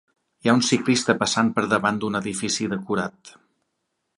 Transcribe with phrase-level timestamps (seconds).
[0.45, 3.35] Hi ha un ciclista passant per davant d'un edifici decorat.